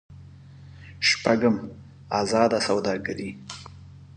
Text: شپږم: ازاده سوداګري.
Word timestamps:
شپږم: 1.07 1.55
ازاده 2.19 2.59
سوداګري. 2.67 3.29